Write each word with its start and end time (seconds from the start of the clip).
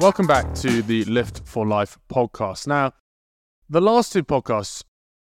Welcome 0.00 0.28
back 0.28 0.54
to 0.54 0.80
the 0.80 1.04
Lift 1.06 1.42
for 1.44 1.66
Life 1.66 1.98
podcast. 2.08 2.68
Now, 2.68 2.92
the 3.68 3.80
last 3.80 4.12
two 4.12 4.22
podcasts, 4.22 4.84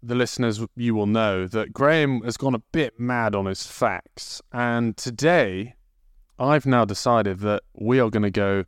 the 0.04 0.14
listeners, 0.14 0.64
you 0.76 0.94
will 0.94 1.08
know 1.08 1.48
that 1.48 1.74
Graham 1.74 2.22
has 2.22 2.38
gone 2.38 2.54
a 2.54 2.62
bit 2.72 3.00
mad 3.00 3.34
on 3.34 3.48
his 3.48 3.66
facts. 3.66 4.40
And 4.54 4.96
today, 4.96 5.74
I've 6.38 6.68
now 6.68 6.86
decided 6.86 7.40
that 7.40 7.64
we 7.74 8.00
are 8.00 8.12
going 8.12 8.22
to 8.22 8.30
go 8.30 8.66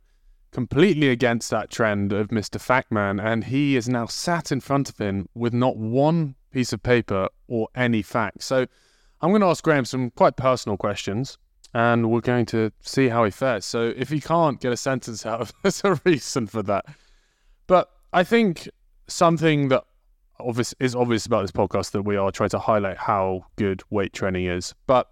completely 0.50 1.10
against 1.10 1.48
that 1.50 1.70
trend 1.70 2.12
of 2.12 2.26
Mr. 2.26 2.58
Factman. 2.58 3.24
And 3.24 3.44
he 3.44 3.76
is 3.76 3.88
now 3.88 4.06
sat 4.06 4.50
in 4.50 4.58
front 4.58 4.88
of 4.88 4.98
him 4.98 5.28
with 5.32 5.54
not 5.54 5.76
one 5.76 6.34
piece 6.50 6.72
of 6.72 6.82
paper 6.82 7.28
or 7.46 7.68
any 7.76 8.02
facts. 8.02 8.46
So 8.46 8.66
I'm 9.20 9.30
going 9.30 9.42
to 9.42 9.46
ask 9.46 9.62
Graham 9.62 9.84
some 9.84 10.10
quite 10.10 10.36
personal 10.36 10.76
questions 10.76 11.38
and 11.74 12.08
we're 12.08 12.20
going 12.20 12.46
to 12.46 12.72
see 12.80 13.08
how 13.08 13.24
he 13.24 13.30
fares. 13.30 13.64
So 13.64 13.92
if 13.96 14.08
he 14.08 14.20
can't 14.20 14.60
get 14.60 14.72
a 14.72 14.76
sentence 14.76 15.26
out, 15.26 15.50
there's 15.62 15.82
a 15.84 16.00
reason 16.04 16.46
for 16.46 16.62
that. 16.62 16.86
But 17.66 17.90
I 18.12 18.22
think 18.22 18.68
something 19.08 19.68
that 19.68 19.84
obvious 20.38 20.74
is 20.78 20.94
obvious 20.94 21.26
about 21.26 21.42
this 21.42 21.50
podcast 21.50 21.90
that 21.90 22.02
we 22.02 22.16
are 22.16 22.30
trying 22.30 22.50
to 22.50 22.58
highlight 22.58 22.96
how 22.96 23.46
good 23.56 23.82
weight 23.90 24.12
training 24.12 24.46
is. 24.46 24.74
But 24.86 25.10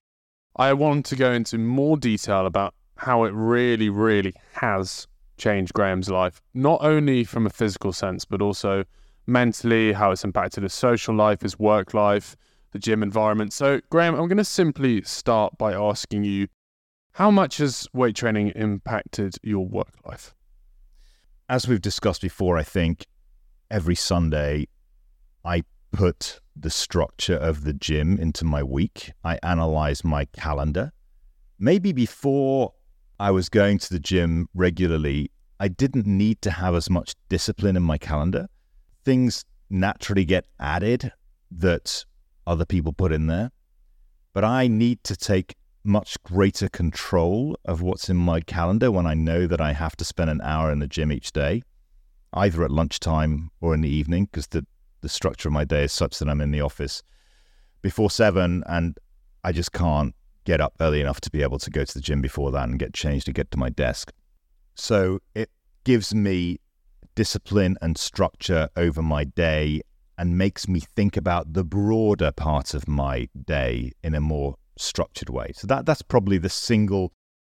I 0.57 0.73
want 0.73 1.07
to 1.07 1.17
go 1.17 1.33
into 1.33 1.59
more 1.59 1.97
detail 1.97 2.47
about 2.47 2.75
how 2.97 3.25
it 3.25 3.33
really, 3.35 3.89
really 3.89 4.35
has 4.53 5.09
changed 5.39 5.73
Graham's 5.73 6.09
life, 6.09 6.41
not 6.55 6.79
only 6.83 7.25
from 7.25 7.47
a 7.47 7.51
physical 7.51 7.93
sense, 7.93 8.25
but 8.25 8.41
also 8.41 8.85
mentally, 9.27 9.93
how 9.93 10.13
it's 10.13 10.25
impacted 10.25 10.63
his 10.63 10.75
social 10.75 11.15
life, 11.15 11.41
his 11.41 11.59
work 11.59 11.95
life, 11.95 12.37
the 12.73 12.79
gym 12.79 13.03
environment. 13.03 13.53
So, 13.53 13.81
Graham, 13.91 14.15
I'm 14.15 14.29
going 14.29 14.37
to 14.39 14.45
simply 14.45 15.03
start 15.03 15.57
by 15.57 15.73
asking 15.73 16.25
you 16.25 16.49
how 17.13 17.31
much 17.31 17.59
has 17.59 17.87
weight 17.93 18.17
training 18.17 18.49
impacted 18.51 19.37
your 19.43 19.67
work 19.67 19.93
life? 20.07 20.35
As 21.49 21.69
we've 21.69 21.81
discussed 21.81 22.23
before, 22.23 22.57
I 22.57 22.63
think 22.63 23.07
every 23.71 23.95
Sunday 23.95 24.67
I 25.45 25.65
put 25.93 26.41
the 26.57 26.71
structure 26.71 27.37
of 27.37 27.65
the 27.65 27.75
gym 27.75 28.19
into 28.19 28.45
my 28.45 28.63
week. 28.63 29.13
I 29.23 29.39
analyze 29.43 30.05
my 30.05 30.25
calendar. 30.27 30.93
Maybe 31.59 31.93
before 31.93 32.73
I 33.21 33.31
was 33.31 33.51
going 33.51 33.79
to 33.79 33.91
the 33.93 34.01
gym 34.01 34.49
regularly, 34.55 35.31
I 35.61 35.69
didn't 35.69 36.07
need 36.07 36.41
to 36.43 36.51
have 36.51 36.75
as 36.75 36.89
much 36.89 37.15
discipline 37.29 37.77
in 37.77 37.83
my 37.83 37.99
calendar. 37.99 38.49
Things 39.05 39.45
naturally 39.69 40.25
get 40.25 40.47
added 40.59 41.13
that 41.51 42.05
other 42.47 42.65
people 42.65 42.93
put 42.93 43.13
in 43.13 43.27
there. 43.27 43.51
But 44.33 44.45
I 44.45 44.67
need 44.69 45.05
to 45.05 45.17
take 45.17 45.57
much 45.85 46.23
greater 46.23 46.69
control 46.69 47.59
of 47.65 47.83
what's 47.83 48.09
in 48.09 48.17
my 48.17 48.41
calendar 48.41 48.91
when 48.91 49.07
I 49.07 49.15
know 49.15 49.47
that 49.47 49.61
I 49.61 49.73
have 49.73 49.97
to 49.97 50.05
spend 50.05 50.31
an 50.31 50.41
hour 50.43 50.71
in 50.71 50.79
the 50.79 50.87
gym 50.87 51.13
each 51.13 51.33
day, 51.33 51.63
either 52.33 52.65
at 52.65 52.71
lunchtime 52.71 53.51
or 53.61 53.75
in 53.75 53.81
the 53.81 53.89
evening, 53.89 54.27
because 54.27 54.47
the, 54.49 54.65
the 55.01 55.09
structure 55.09 55.49
of 55.49 55.53
my 55.53 55.65
day 55.65 55.85
is 55.85 55.93
such 55.93 56.19
that 56.19 56.29
I'm 56.29 56.41
in 56.41 56.53
the 56.53 56.61
office 56.61 57.03
before 57.83 58.11
seven 58.11 58.63
and 58.67 58.97
I 59.45 59.53
just 59.53 59.73
can't 59.73 60.15
get 60.45 60.61
up 60.61 60.75
early 60.81 61.01
enough 61.01 61.21
to 61.23 61.31
be 61.31 61.43
able 61.43 61.59
to 61.59 61.71
go 61.71 61.85
to 61.85 61.95
the 61.95 62.01
gym 62.01 62.21
before 62.21 62.51
that 62.53 62.69
and 62.69 62.79
get 62.79 62.95
changed 62.95 63.27
to 63.27 63.33
get 63.33 63.51
to 63.51 63.59
my 63.59 63.69
desk. 63.69 64.13
So 64.75 65.21
it 65.35 65.51
gives 65.85 66.15
me 66.15 66.59
discipline 67.15 67.77
and 67.83 67.99
structure 67.99 68.69
over 68.77 69.03
my 69.03 69.25
day 69.25 69.83
and 70.19 70.39
makes 70.39 70.69
me 70.69 70.81
think 70.81 71.17
about 71.17 71.53
the 71.53 71.65
broader 71.65 72.33
part 72.33 72.75
of 72.75 72.87
my 72.87 73.29
day 73.47 73.93
in 74.03 74.15
a 74.15 74.21
more 74.21 74.57
structured 74.77 75.31
way. 75.31 75.53
So 75.55 75.67
that 75.67 75.87
that's 75.87 76.03
probably 76.03 76.39
the 76.39 76.49
single 76.49 77.13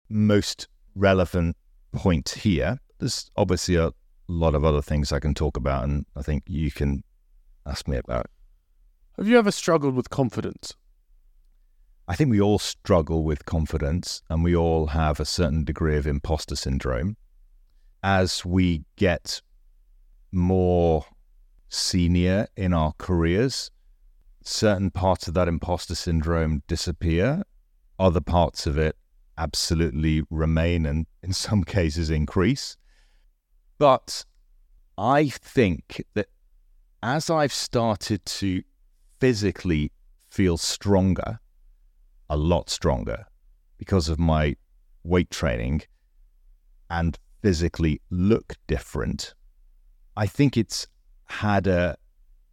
most 0.08 0.68
relevant 0.94 1.56
point 1.92 2.28
here. 2.30 2.78
There's 2.98 3.30
obviously 3.36 3.76
a 3.76 3.92
lot 4.26 4.54
of 4.54 4.64
other 4.64 4.82
things 4.82 5.12
I 5.12 5.20
can 5.20 5.34
talk 5.34 5.56
about, 5.56 5.84
and 5.84 6.06
I 6.16 6.22
think 6.22 6.44
you 6.46 6.70
can 6.70 7.02
ask 7.66 7.88
me 7.88 7.96
about. 7.96 8.26
Have 9.16 9.26
you 9.26 9.38
ever 9.38 9.50
struggled 9.50 9.94
with 9.94 10.10
confidence? 10.10 10.74
I 12.06 12.14
think 12.14 12.30
we 12.30 12.40
all 12.40 12.58
struggle 12.58 13.22
with 13.24 13.44
confidence, 13.44 14.22
and 14.30 14.42
we 14.42 14.56
all 14.56 14.88
have 14.88 15.20
a 15.20 15.24
certain 15.24 15.64
degree 15.64 15.96
of 15.96 16.06
imposter 16.06 16.56
syndrome. 16.56 17.16
As 18.02 18.44
we 18.44 18.84
get 18.96 19.42
more 20.30 21.04
senior 21.68 22.48
in 22.56 22.72
our 22.72 22.92
careers, 22.98 23.70
certain 24.42 24.90
parts 24.90 25.28
of 25.28 25.34
that 25.34 25.48
imposter 25.48 25.94
syndrome 25.94 26.62
disappear, 26.66 27.42
other 27.98 28.20
parts 28.20 28.66
of 28.66 28.78
it 28.78 28.96
absolutely 29.36 30.22
remain 30.30 30.86
and 30.86 31.06
in 31.22 31.32
some 31.46 31.64
cases 31.64 32.10
increase. 32.10 32.76
But 33.78 34.24
I 34.96 35.28
think 35.28 36.04
that 36.14 36.26
as 37.02 37.30
I've 37.30 37.52
started 37.52 38.24
to 38.26 38.62
physically 39.20 39.92
feel 40.28 40.56
stronger, 40.56 41.38
a 42.28 42.36
lot 42.36 42.68
stronger, 42.68 43.26
because 43.78 44.08
of 44.08 44.18
my 44.18 44.56
weight 45.04 45.30
training 45.30 45.82
and 46.90 47.16
physically 47.40 48.00
look 48.10 48.54
different, 48.66 49.34
I 50.16 50.26
think 50.26 50.56
it's 50.56 50.88
had 51.28 51.66
a 51.66 51.96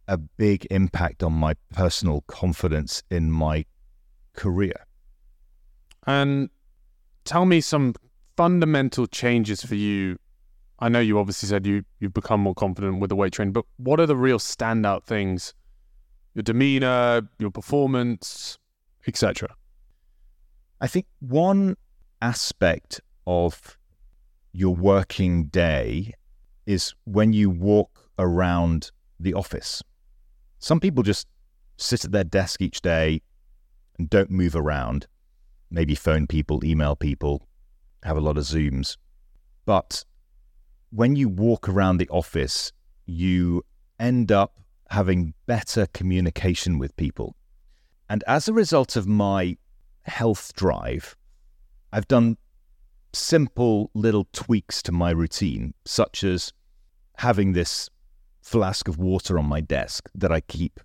a 0.08 0.16
big 0.16 0.66
impact 0.70 1.22
on 1.22 1.32
my 1.32 1.54
personal 1.72 2.20
confidence 2.28 3.02
in 3.10 3.30
my 3.30 3.64
career. 4.34 4.86
And 6.06 6.48
tell 7.24 7.44
me 7.44 7.60
some 7.60 7.94
fundamental 8.36 9.06
changes 9.06 9.64
for 9.64 9.74
you. 9.74 10.16
I 10.78 10.88
know 10.88 11.00
you 11.00 11.18
obviously 11.18 11.48
said 11.48 11.66
you 11.66 11.84
you've 11.98 12.14
become 12.14 12.40
more 12.40 12.54
confident 12.54 13.00
with 13.00 13.10
the 13.10 13.16
weight 13.16 13.32
training, 13.32 13.52
but 13.52 13.64
what 13.78 13.98
are 13.98 14.06
the 14.06 14.16
real 14.16 14.38
standout 14.38 15.04
things? 15.04 15.54
Your 16.34 16.42
demeanor, 16.42 17.22
your 17.38 17.50
performance, 17.50 18.58
etc. 19.06 19.48
I 20.80 20.86
think 20.86 21.06
one 21.20 21.76
aspect 22.20 23.00
of 23.26 23.78
your 24.52 24.74
working 24.74 25.46
day 25.46 26.12
is 26.66 26.94
when 27.04 27.32
you 27.32 27.48
walk 27.48 28.05
around 28.18 28.90
the 29.18 29.34
office. 29.34 29.82
Some 30.58 30.80
people 30.80 31.02
just 31.02 31.26
sit 31.76 32.04
at 32.04 32.12
their 32.12 32.24
desk 32.24 32.62
each 32.62 32.80
day 32.80 33.22
and 33.98 34.08
don't 34.08 34.30
move 34.30 34.56
around, 34.56 35.06
maybe 35.70 35.94
phone 35.94 36.26
people, 36.26 36.64
email 36.64 36.96
people, 36.96 37.46
have 38.02 38.16
a 38.16 38.20
lot 38.20 38.38
of 38.38 38.44
Zooms. 38.44 38.96
But 39.64 40.04
when 40.90 41.16
you 41.16 41.28
walk 41.28 41.68
around 41.68 41.98
the 41.98 42.08
office, 42.08 42.72
you 43.06 43.64
end 43.98 44.30
up 44.32 44.58
having 44.90 45.34
better 45.46 45.86
communication 45.92 46.78
with 46.78 46.96
people. 46.96 47.36
And 48.08 48.22
as 48.26 48.48
a 48.48 48.52
result 48.52 48.96
of 48.96 49.06
my 49.06 49.56
health 50.02 50.52
drive, 50.54 51.16
I've 51.92 52.06
done 52.08 52.36
simple 53.12 53.90
little 53.94 54.28
tweaks 54.32 54.82
to 54.82 54.92
my 54.92 55.10
routine, 55.10 55.74
such 55.84 56.22
as 56.22 56.52
having 57.16 57.52
this 57.52 57.90
flask 58.46 58.86
of 58.86 58.96
water 58.96 59.40
on 59.40 59.44
my 59.44 59.60
desk 59.60 60.08
that 60.14 60.30
I 60.30 60.40
keep 60.40 60.78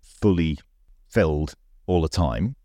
fully 0.00 0.58
filled 1.08 1.54
all 1.86 2.02
the 2.02 2.08
time, 2.08 2.56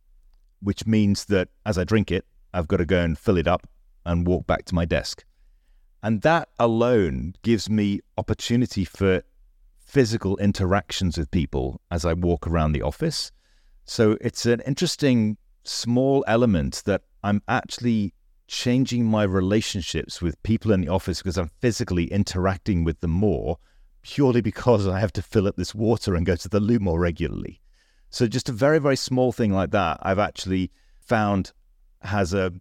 which 0.59 0.87
means 0.87 1.25
that 1.25 1.49
as 1.67 1.77
I 1.77 1.83
drink 1.83 2.11
it, 2.11 2.25
I've 2.51 2.67
got 2.67 2.77
to 2.77 2.85
go 2.85 2.99
and 2.99 3.15
fill 3.15 3.37
it 3.37 3.47
up 3.47 3.67
and 4.07 4.25
walk 4.25 4.47
back 4.47 4.65
to 4.65 4.73
my 4.73 4.85
desk. 4.85 5.23
And 6.01 6.23
that 6.23 6.49
alone 6.57 7.35
gives 7.43 7.69
me 7.69 7.99
opportunity 8.17 8.85
for 8.85 9.21
physical 9.85 10.35
interactions 10.37 11.19
with 11.19 11.29
people 11.29 11.79
as 11.91 12.03
I 12.03 12.13
walk 12.13 12.47
around 12.47 12.71
the 12.71 12.81
office. 12.81 13.31
So 13.85 14.17
it's 14.19 14.47
an 14.47 14.61
interesting 14.65 15.37
small 15.63 16.25
element 16.27 16.81
that 16.87 17.03
I'm 17.23 17.43
actually 17.47 18.15
changing 18.47 19.05
my 19.05 19.23
relationships 19.23 20.23
with 20.23 20.41
people 20.41 20.71
in 20.71 20.81
the 20.81 20.87
office 20.87 21.19
because 21.19 21.37
I'm 21.37 21.51
physically 21.59 22.05
interacting 22.05 22.83
with 22.83 22.99
them 23.01 23.11
more 23.11 23.59
purely 24.01 24.41
because 24.41 24.87
I 24.87 24.99
have 24.99 25.13
to 25.13 25.21
fill 25.21 25.47
up 25.47 25.55
this 25.55 25.75
water 25.75 26.15
and 26.15 26.25
go 26.25 26.35
to 26.35 26.49
the 26.49 26.59
loo 26.59 26.79
more 26.79 26.99
regularly. 26.99 27.61
So 28.09 28.27
just 28.27 28.49
a 28.49 28.53
very, 28.53 28.79
very 28.79 28.95
small 28.95 29.31
thing 29.31 29.53
like 29.53 29.71
that, 29.71 29.99
I've 30.01 30.19
actually 30.19 30.71
found 30.99 31.51
has 32.01 32.33
a 32.33 32.53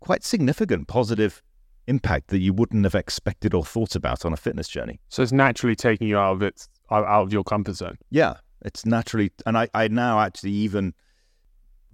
quite 0.00 0.24
significant 0.24 0.88
positive 0.88 1.42
impact 1.86 2.28
that 2.28 2.40
you 2.40 2.52
wouldn't 2.52 2.84
have 2.84 2.94
expected 2.94 3.54
or 3.54 3.64
thought 3.64 3.94
about 3.94 4.24
on 4.24 4.32
a 4.32 4.36
fitness 4.36 4.68
journey. 4.68 5.00
So 5.08 5.22
it's 5.22 5.32
naturally 5.32 5.76
taking 5.76 6.08
you 6.08 6.18
out 6.18 6.32
of 6.34 6.42
it, 6.42 6.68
out 6.90 7.06
of 7.06 7.32
your 7.32 7.44
comfort 7.44 7.74
zone. 7.74 7.96
Yeah, 8.10 8.34
it's 8.64 8.84
naturally, 8.84 9.30
and 9.46 9.56
I, 9.56 9.68
I 9.74 9.88
now 9.88 10.20
actually 10.20 10.52
even 10.52 10.94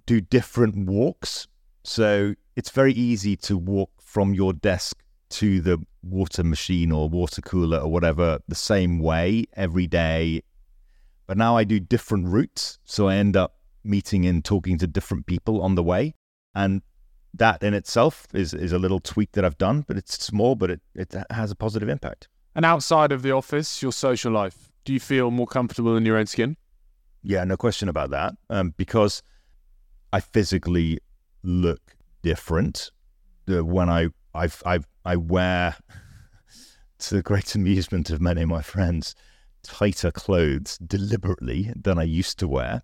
do 0.05 0.21
different 0.21 0.87
walks. 0.87 1.47
So 1.83 2.35
it's 2.55 2.69
very 2.69 2.93
easy 2.93 3.35
to 3.37 3.57
walk 3.57 3.91
from 4.01 4.33
your 4.33 4.53
desk 4.53 5.03
to 5.29 5.61
the 5.61 5.77
water 6.03 6.43
machine 6.43 6.91
or 6.91 7.09
water 7.09 7.41
cooler 7.41 7.79
or 7.79 7.91
whatever 7.91 8.39
the 8.47 8.55
same 8.55 8.99
way 8.99 9.45
every 9.53 9.87
day. 9.87 10.41
But 11.27 11.37
now 11.37 11.55
I 11.55 11.63
do 11.63 11.79
different 11.79 12.27
routes. 12.27 12.79
So 12.85 13.07
I 13.07 13.15
end 13.15 13.37
up 13.37 13.55
meeting 13.83 14.25
and 14.25 14.43
talking 14.43 14.77
to 14.79 14.87
different 14.87 15.25
people 15.25 15.61
on 15.61 15.75
the 15.75 15.83
way. 15.83 16.15
And 16.55 16.81
that 17.33 17.61
in 17.61 17.73
itself 17.73 18.27
is 18.33 18.53
is 18.53 18.71
a 18.71 18.79
little 18.79 18.99
tweak 18.99 19.33
that 19.33 19.45
I've 19.45 19.57
done, 19.57 19.85
but 19.87 19.97
it's 19.97 20.23
small, 20.23 20.55
but 20.55 20.71
it, 20.71 20.81
it 20.95 21.13
has 21.29 21.51
a 21.51 21.55
positive 21.55 21.89
impact. 21.89 22.27
And 22.55 22.65
outside 22.65 23.11
of 23.11 23.21
the 23.21 23.31
office, 23.31 23.81
your 23.81 23.91
social 23.91 24.31
life, 24.31 24.71
do 24.83 24.93
you 24.93 24.99
feel 24.99 25.29
more 25.29 25.47
comfortable 25.47 25.95
in 25.95 26.05
your 26.05 26.17
own 26.17 26.25
skin? 26.25 26.57
Yeah, 27.21 27.43
no 27.43 27.57
question 27.57 27.89
about 27.89 28.09
that. 28.09 28.33
Um, 28.49 28.73
because 28.77 29.21
I 30.11 30.19
physically 30.19 30.99
look 31.43 31.95
different 32.23 32.91
uh, 33.47 33.63
when 33.63 33.89
I 33.89 34.07
I 34.33 34.49
I 34.65 34.79
I 35.05 35.15
wear, 35.15 35.75
to 36.99 37.15
the 37.15 37.21
great 37.21 37.55
amusement 37.55 38.09
of 38.09 38.21
many 38.21 38.41
of 38.43 38.49
my 38.49 38.61
friends, 38.61 39.15
tighter 39.63 40.11
clothes 40.11 40.77
deliberately 40.77 41.71
than 41.75 41.97
I 41.97 42.03
used 42.03 42.39
to 42.39 42.47
wear. 42.47 42.81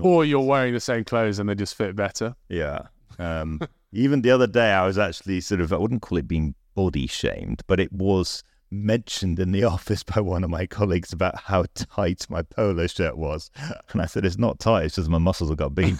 or 0.00 0.24
you're 0.24 0.40
wearing 0.40 0.74
the 0.74 0.80
same 0.80 1.04
clothes 1.04 1.38
and 1.38 1.48
they 1.48 1.54
just 1.54 1.74
fit 1.74 1.94
better. 1.94 2.34
Yeah. 2.48 2.82
Um, 3.18 3.60
even 3.92 4.22
the 4.22 4.30
other 4.30 4.46
day, 4.46 4.72
I 4.72 4.86
was 4.86 4.98
actually 4.98 5.40
sort 5.40 5.60
of 5.60 5.72
I 5.72 5.76
wouldn't 5.76 6.02
call 6.02 6.18
it 6.18 6.28
being 6.28 6.54
body 6.74 7.06
shamed, 7.06 7.62
but 7.66 7.80
it 7.80 7.92
was 7.92 8.42
mentioned 8.70 9.38
in 9.38 9.52
the 9.52 9.64
office 9.74 10.02
by 10.02 10.20
one 10.20 10.44
of 10.44 10.50
my 10.50 10.66
colleagues 10.66 11.12
about 11.12 11.38
how 11.40 11.64
tight 11.74 12.26
my 12.28 12.42
polo 12.42 12.86
shirt 12.86 13.16
was. 13.16 13.50
And 13.92 14.02
I 14.02 14.06
said, 14.06 14.24
it's 14.24 14.38
not 14.38 14.58
tight, 14.58 14.86
it's 14.86 14.96
just 14.96 15.08
my 15.08 15.18
muscles 15.18 15.50
have 15.50 15.58
got 15.58 15.74
big, 15.74 15.96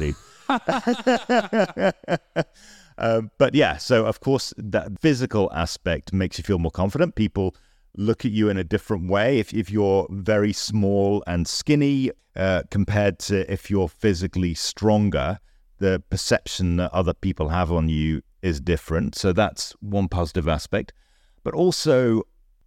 um, 2.99 3.31
but 3.39 3.55
yeah, 3.55 3.77
so 3.77 4.07
of 4.07 4.21
course, 4.21 4.55
that 4.57 5.01
physical 5.01 5.51
aspect 5.53 6.13
makes 6.13 6.39
you 6.39 6.45
feel 6.45 6.59
more 6.59 6.71
confident. 6.71 7.15
People 7.15 7.55
look 7.97 8.25
at 8.25 8.31
you 8.31 8.49
in 8.49 8.57
a 8.57 8.65
different 8.65 9.11
way 9.11 9.39
if, 9.39 9.55
if 9.55 9.71
you're 9.71 10.07
very 10.11 10.53
small 10.53 11.23
and 11.27 11.49
skinny 11.49 12.11
uh, 12.37 12.63
compared 12.71 13.19
to 13.19 13.51
if 13.51 13.71
you're 13.71 13.89
physically 13.89 14.55
stronger. 14.55 15.39
The 15.79 16.03
perception 16.09 16.77
that 16.77 16.93
other 16.93 17.13
people 17.13 17.51
have 17.51 17.71
on 17.71 17.91
you 17.91 18.23
is 18.41 18.61
different. 18.61 19.15
So 19.15 19.33
that's 19.33 19.73
one 19.81 20.09
positive 20.09 20.49
aspect. 20.49 20.93
But 21.43 21.53
also, 21.55 22.23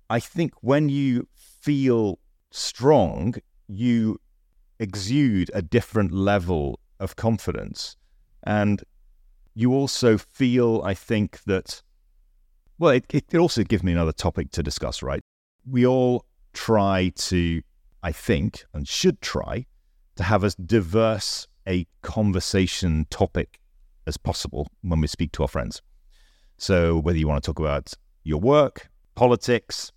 I 0.10 0.20
think 0.20 0.54
when 0.62 0.90
you 0.90 1.28
feel 1.36 2.20
strong, 2.52 3.36
you 3.68 4.20
exude 4.80 5.50
a 5.54 5.62
different 5.62 6.12
level 6.12 6.80
of 7.00 7.16
confidence. 7.16 7.96
And 8.44 8.84
you 9.60 9.74
also 9.74 10.18
feel, 10.18 10.82
I 10.86 10.94
think, 10.94 11.44
that, 11.44 11.82
well, 12.78 12.92
it, 12.92 13.06
it 13.10 13.36
also 13.36 13.64
gives 13.64 13.84
me 13.84 13.92
another 13.92 14.14
topic 14.14 14.52
to 14.52 14.64
discuss, 14.64 15.04
right? 15.04 15.20
We 15.70 15.86
all 15.86 16.26
try 16.54 17.12
to, 17.16 17.62
I 18.02 18.14
think, 18.14 18.64
and 18.74 18.88
should 18.88 19.20
try 19.20 19.66
to 20.16 20.24
have 20.24 20.46
as 20.46 20.56
diverse 20.56 21.46
a 21.68 21.86
conversation 22.04 23.06
topic 23.10 23.60
as 24.08 24.16
possible 24.16 24.70
when 24.82 25.02
we 25.02 25.08
speak 25.08 25.34
to 25.34 25.42
our 25.42 25.50
friends. 25.50 25.82
So, 26.58 26.98
whether 26.98 27.18
you 27.18 27.28
want 27.28 27.44
to 27.44 27.48
talk 27.50 27.60
about 27.60 27.94
your 28.24 28.40
work, 28.40 28.90
politics, 29.16 29.92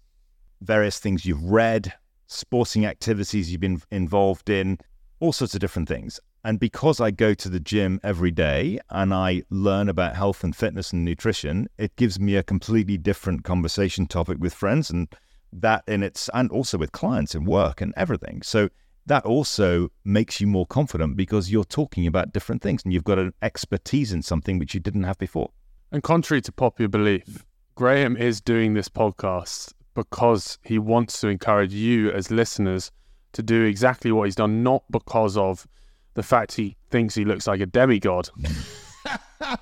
various 0.61 0.99
things 0.99 1.25
you've 1.25 1.45
read, 1.45 1.93
sporting 2.27 2.85
activities 2.85 3.53
you've 3.53 3.61
been 3.61 3.81
involved 3.93 4.51
in, 4.51 4.79
all 5.21 5.33
sorts 5.33 5.55
of 5.55 5.61
different 5.61 5.87
things. 5.87 6.19
And 6.45 6.59
because 6.59 7.01
I 7.01 7.13
go 7.13 7.35
to 7.35 7.49
the 7.49 7.61
gym 7.61 8.01
every 8.03 8.33
day 8.33 8.81
and 8.91 9.15
I 9.15 9.43
learn 9.49 9.89
about 9.89 10.17
health 10.17 10.43
and 10.43 10.55
fitness 10.55 10.93
and 10.93 11.05
nutrition, 11.05 11.69
it 11.79 11.95
gives 11.95 12.19
me 12.19 12.35
a 12.35 12.43
completely 12.43 12.99
different 12.99 13.45
conversation 13.45 14.07
topic 14.07 14.39
with 14.41 14.53
friends 14.53 14.91
and 14.91 15.09
that 15.53 15.85
in 15.87 16.03
its 16.03 16.29
and 16.35 16.51
also 16.51 16.79
with 16.79 16.91
clients 16.91 17.35
and 17.35 17.47
work 17.47 17.81
and 17.81 17.95
everything. 17.97 18.43
So 18.43 18.71
that 19.07 19.25
also 19.25 19.91
makes 20.05 20.41
you 20.41 20.47
more 20.49 20.67
confident 20.67 21.17
because 21.17 21.53
you're 21.53 21.65
talking 21.65 22.07
about 22.07 22.33
different 22.33 22.63
things 22.63 22.83
and 22.83 22.93
you've 22.93 23.05
got 23.05 23.19
an 23.19 23.35
expertise 23.43 24.13
in 24.13 24.23
something 24.23 24.59
which 24.59 24.75
you 24.75 24.81
didn't 24.81 25.05
have 25.05 25.19
before. 25.19 25.51
And 25.93 26.03
contrary 26.03 26.41
to 26.43 26.53
popular 26.53 26.89
belief, 26.89 27.45
Graham 27.77 28.17
is 28.17 28.41
doing 28.41 28.75
this 28.75 28.89
podcast 28.89 29.75
because 29.95 30.59
he 30.63 30.79
wants 30.79 31.21
to 31.21 31.29
encourage 31.29 31.73
you 31.73 32.11
as 32.11 32.31
listeners 32.31 32.91
to 33.33 33.43
do 33.43 33.65
exactly 33.65 34.11
what 34.11 34.25
he's 34.25 34.35
done, 34.35 34.63
not 34.63 34.83
because 34.91 35.37
of 35.37 35.67
the 36.15 36.23
fact 36.23 36.53
he 36.53 36.77
thinks 36.91 37.15
he 37.15 37.25
looks 37.25 37.47
like 37.47 37.61
a 37.61 37.67
demigod, 37.67 38.29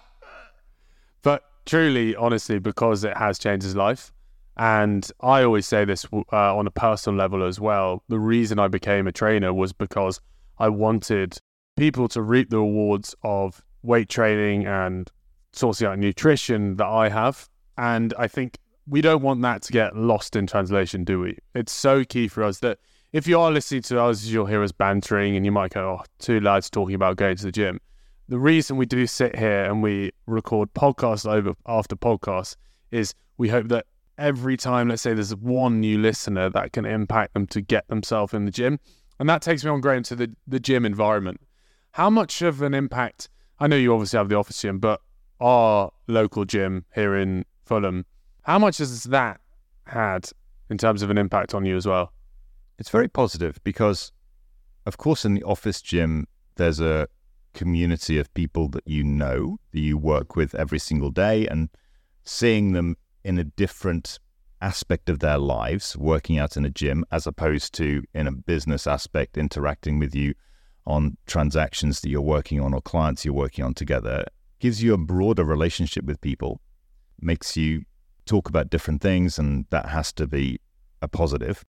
but 1.22 1.44
truly, 1.66 2.16
honestly, 2.16 2.58
because 2.58 3.04
it 3.04 3.16
has 3.16 3.38
changed 3.38 3.64
his 3.64 3.76
life. 3.76 4.12
And 4.56 5.08
I 5.20 5.42
always 5.42 5.66
say 5.66 5.84
this 5.84 6.04
uh, 6.12 6.56
on 6.56 6.66
a 6.66 6.70
personal 6.70 7.18
level 7.18 7.42
as 7.44 7.58
well. 7.58 8.02
The 8.08 8.18
reason 8.18 8.58
I 8.58 8.68
became 8.68 9.06
a 9.06 9.12
trainer 9.12 9.54
was 9.54 9.72
because 9.72 10.20
I 10.58 10.68
wanted 10.68 11.38
people 11.76 12.08
to 12.08 12.20
reap 12.20 12.50
the 12.50 12.58
rewards 12.58 13.14
of 13.22 13.64
weight 13.82 14.08
training 14.08 14.66
and 14.66 15.10
sourcing 15.54 15.86
out 15.86 15.98
nutrition 15.98 16.76
that 16.76 16.86
I 16.86 17.08
have. 17.08 17.48
And 17.78 18.12
I 18.18 18.28
think 18.28 18.58
we 18.86 19.00
don't 19.00 19.22
want 19.22 19.40
that 19.42 19.62
to 19.62 19.72
get 19.72 19.96
lost 19.96 20.36
in 20.36 20.46
translation, 20.46 21.04
do 21.04 21.20
we? 21.20 21.38
It's 21.54 21.72
so 21.72 22.04
key 22.04 22.28
for 22.28 22.42
us 22.42 22.58
that 22.58 22.78
if 23.12 23.26
you 23.26 23.40
are 23.40 23.50
listening 23.50 23.82
to 23.82 24.00
us, 24.00 24.24
you'll 24.24 24.46
hear 24.46 24.62
us 24.62 24.72
bantering 24.72 25.36
and 25.36 25.44
you 25.44 25.50
might 25.52 25.72
go, 25.72 25.98
oh, 26.00 26.04
two 26.18 26.40
lads 26.40 26.70
talking 26.70 26.94
about 26.94 27.16
going 27.16 27.36
to 27.36 27.44
the 27.44 27.52
gym. 27.52 27.80
The 28.28 28.38
reason 28.38 28.76
we 28.76 28.86
do 28.86 29.06
sit 29.06 29.36
here 29.36 29.64
and 29.64 29.82
we 29.82 30.12
record 30.26 30.72
podcasts 30.74 31.28
over 31.28 31.54
after 31.66 31.96
podcasts 31.96 32.54
is 32.92 33.14
we 33.38 33.48
hope 33.48 33.68
that 33.68 33.86
every 34.16 34.56
time, 34.56 34.88
let's 34.88 35.02
say 35.02 35.14
there's 35.14 35.34
one 35.34 35.80
new 35.80 35.98
listener 35.98 36.48
that 36.50 36.72
can 36.72 36.84
impact 36.84 37.34
them 37.34 37.46
to 37.48 37.60
get 37.60 37.88
themselves 37.88 38.32
in 38.32 38.44
the 38.44 38.50
gym. 38.52 38.78
And 39.18 39.28
that 39.28 39.42
takes 39.42 39.64
me 39.64 39.70
on, 39.70 39.80
Graham, 39.80 40.04
to 40.04 40.14
the, 40.14 40.30
the 40.46 40.60
gym 40.60 40.86
environment. 40.86 41.40
How 41.92 42.08
much 42.08 42.42
of 42.42 42.62
an 42.62 42.74
impact, 42.74 43.28
I 43.58 43.66
know 43.66 43.76
you 43.76 43.92
obviously 43.92 44.18
have 44.18 44.28
the 44.28 44.36
office 44.36 44.60
gym, 44.62 44.78
but 44.78 45.00
our 45.40 45.90
local 46.06 46.44
gym 46.44 46.84
here 46.94 47.16
in 47.16 47.44
Fulham, 47.64 48.06
how 48.42 48.58
much 48.58 48.78
has 48.78 49.04
that 49.04 49.40
had 49.86 50.28
in 50.68 50.78
terms 50.78 51.02
of 51.02 51.10
an 51.10 51.18
impact 51.18 51.54
on 51.54 51.64
you 51.64 51.76
as 51.76 51.86
well? 51.86 52.12
It's 52.80 52.88
very 52.88 53.08
positive 53.08 53.60
because, 53.62 54.10
of 54.86 54.96
course, 54.96 55.26
in 55.26 55.34
the 55.34 55.42
office 55.42 55.82
gym, 55.82 56.26
there's 56.56 56.80
a 56.80 57.08
community 57.52 58.18
of 58.18 58.32
people 58.32 58.68
that 58.68 58.88
you 58.88 59.04
know, 59.04 59.58
that 59.72 59.80
you 59.80 59.98
work 59.98 60.34
with 60.34 60.54
every 60.54 60.78
single 60.78 61.10
day, 61.10 61.46
and 61.46 61.68
seeing 62.24 62.72
them 62.72 62.96
in 63.22 63.38
a 63.38 63.44
different 63.44 64.18
aspect 64.62 65.10
of 65.10 65.18
their 65.18 65.36
lives, 65.36 65.94
working 65.94 66.38
out 66.38 66.56
in 66.56 66.64
a 66.64 66.70
gym, 66.70 67.04
as 67.12 67.26
opposed 67.26 67.74
to 67.74 68.02
in 68.14 68.26
a 68.26 68.32
business 68.32 68.86
aspect, 68.86 69.36
interacting 69.36 69.98
with 69.98 70.14
you 70.14 70.32
on 70.86 71.18
transactions 71.26 72.00
that 72.00 72.08
you're 72.08 72.22
working 72.22 72.62
on 72.62 72.72
or 72.72 72.80
clients 72.80 73.26
you're 73.26 73.34
working 73.34 73.62
on 73.62 73.74
together, 73.74 74.24
gives 74.58 74.82
you 74.82 74.94
a 74.94 74.98
broader 74.98 75.44
relationship 75.44 76.04
with 76.04 76.18
people, 76.22 76.62
makes 77.20 77.58
you 77.58 77.82
talk 78.24 78.48
about 78.48 78.70
different 78.70 79.02
things, 79.02 79.38
and 79.38 79.66
that 79.68 79.90
has 79.90 80.14
to 80.14 80.26
be 80.26 80.58
a 81.02 81.08
positive. 81.08 81.62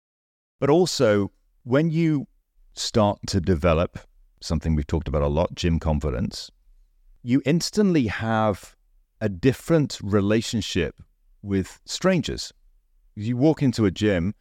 But 0.62 0.70
also, 0.70 1.32
when 1.64 1.90
you 1.90 2.28
start 2.76 3.18
to 3.30 3.42
develop 3.42 3.98
something 4.42 4.76
we've 4.76 4.86
talked 4.86 5.08
about 5.08 5.24
a 5.24 5.28
lot, 5.28 5.56
gym 5.56 5.80
confidence, 5.80 6.52
you 7.24 7.42
instantly 7.48 8.06
have 8.06 8.76
a 9.20 9.28
different 9.28 9.98
relationship 10.04 11.02
with 11.42 11.82
strangers. 11.86 12.54
You 13.16 13.38
walk 13.38 13.64
into 13.64 13.86
a 13.86 13.92
gym 13.92 14.36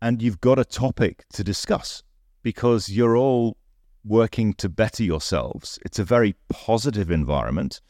and 0.00 0.22
you've 0.22 0.40
got 0.40 0.60
a 0.60 0.64
topic 0.64 1.24
to 1.32 1.42
discuss 1.42 2.04
because 2.44 2.88
you're 2.88 3.16
all 3.16 3.56
working 4.04 4.54
to 4.54 4.68
better 4.68 5.02
yourselves. 5.02 5.80
It's 5.84 5.98
a 5.98 6.04
very 6.04 6.36
positive 6.48 7.10
environment. 7.10 7.80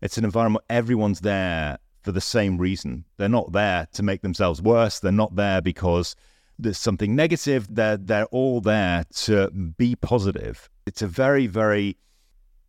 It's 0.00 0.16
an 0.16 0.24
environment 0.24 0.64
everyone's 0.70 1.20
there 1.20 1.80
for 2.02 2.12
the 2.12 2.20
same 2.22 2.56
reason. 2.56 3.04
They're 3.18 3.28
not 3.28 3.52
there 3.52 3.88
to 3.92 4.02
make 4.02 4.22
themselves 4.22 4.62
worse. 4.62 5.00
They're 5.00 5.12
not 5.12 5.36
there 5.36 5.60
because 5.60 6.16
there's 6.62 6.78
something 6.78 7.14
negative. 7.14 7.66
They're 7.70 7.96
they're 7.96 8.26
all 8.26 8.60
there 8.60 9.04
to 9.24 9.50
be 9.50 9.96
positive. 9.96 10.68
It's 10.86 11.02
a 11.02 11.06
very 11.06 11.46
very 11.46 11.96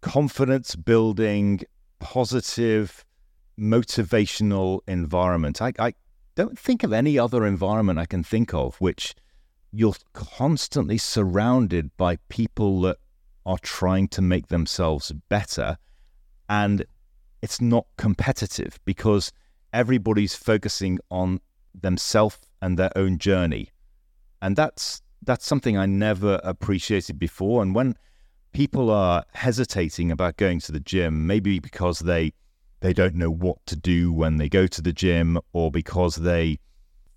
confidence 0.01 0.75
building, 0.75 1.61
positive, 1.99 3.05
motivational 3.59 4.79
environment. 4.87 5.61
I, 5.61 5.73
I 5.77 5.93
don't 6.35 6.57
think 6.57 6.83
of 6.83 6.93
any 6.93 7.19
other 7.19 7.45
environment 7.45 7.99
I 7.99 8.05
can 8.05 8.23
think 8.23 8.53
of 8.53 8.75
which 8.77 9.13
you're 9.71 9.95
constantly 10.13 10.97
surrounded 10.97 11.95
by 11.97 12.17
people 12.29 12.81
that 12.81 12.97
are 13.45 13.57
trying 13.59 14.07
to 14.09 14.21
make 14.21 14.47
themselves 14.47 15.11
better 15.29 15.77
and 16.49 16.85
it's 17.41 17.61
not 17.61 17.85
competitive 17.97 18.79
because 18.85 19.31
everybody's 19.73 20.35
focusing 20.35 20.99
on 21.09 21.39
themselves 21.73 22.37
and 22.61 22.77
their 22.77 22.91
own 22.95 23.17
journey. 23.17 23.70
And 24.41 24.55
that's 24.55 25.01
that's 25.23 25.45
something 25.45 25.77
I 25.77 25.85
never 25.85 26.39
appreciated 26.43 27.19
before. 27.19 27.61
And 27.61 27.75
when 27.75 27.95
people 28.53 28.89
are 28.89 29.23
hesitating 29.33 30.11
about 30.11 30.37
going 30.37 30.59
to 30.61 30.71
the 30.71 30.79
gym, 30.79 31.27
maybe 31.27 31.59
because 31.59 31.99
they 31.99 32.33
they 32.79 32.93
don't 32.93 33.15
know 33.15 33.29
what 33.29 33.63
to 33.67 33.75
do 33.75 34.11
when 34.11 34.37
they 34.37 34.49
go 34.49 34.65
to 34.65 34.81
the 34.81 34.91
gym 34.91 35.37
or 35.53 35.69
because 35.71 36.15
they 36.15 36.57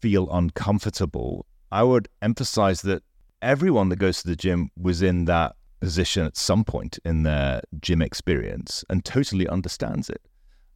feel 0.01 0.31
uncomfortable, 0.31 1.47
I 1.73 1.83
would 1.83 2.09
emphasize 2.21 2.83
that 2.83 3.03
everyone 3.41 3.89
that 3.89 3.97
goes 3.97 4.23
to 4.23 4.29
the 4.29 4.37
gym 4.37 4.71
was 4.77 5.01
in 5.01 5.25
that 5.25 5.57
position 5.81 6.25
at 6.27 6.37
some 6.37 6.65
point 6.65 6.99
in 7.05 7.23
their 7.23 7.63
gym 7.81 8.03
experience 8.03 8.85
and 8.91 9.05
totally 9.05 9.49
understands 9.49 10.11
it. 10.11 10.21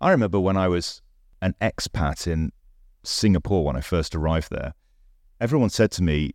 I 0.00 0.10
remember 0.10 0.40
when 0.40 0.56
I 0.56 0.68
was 0.68 1.02
an 1.42 1.54
expat 1.60 2.26
in 2.26 2.52
Singapore 3.04 3.64
when 3.64 3.76
I 3.76 3.80
first 3.80 4.14
arrived 4.14 4.50
there, 4.50 4.74
everyone 5.40 5.70
said 5.70 5.90
to 5.92 6.02
me, 6.02 6.32